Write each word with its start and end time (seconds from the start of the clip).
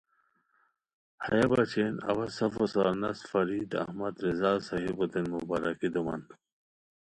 ہیہ 1.25 1.43
بچین 1.51 1.93
اوا 2.09 2.25
سفوسار 2.37 2.87
نست 3.01 3.23
فرید 3.31 3.71
احمد 3.83 4.15
رضا 4.25 4.51
صاحبوتین 4.67 5.25
مبارکی 5.35 5.87
دومان۔ 5.93 6.21